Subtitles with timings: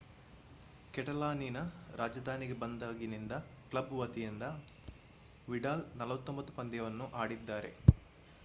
[0.93, 1.59] ಕೆಟಲಾನಿನ
[1.95, 3.33] ರಾಜಧಾನಿಗೆ ಬಂದಾಗಿನಿಂದ
[3.71, 4.47] ಕ್ಲಬ್ ವತಿಯಿಂದ
[5.47, 7.71] ವಿಡಾಲ್ 49 ಪಂದ್ಯಗಳನ್ನು ಆಡಿದ್ದಾರೆ